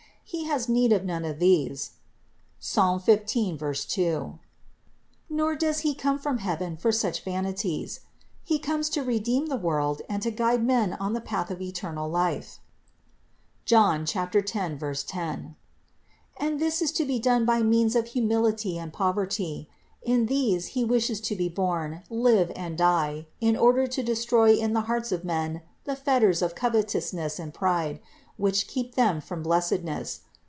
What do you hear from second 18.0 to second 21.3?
humility and poverty; in these He wishes